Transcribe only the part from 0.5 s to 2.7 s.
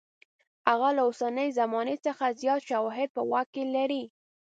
هغه له اوسنۍ زمانې څخه زیات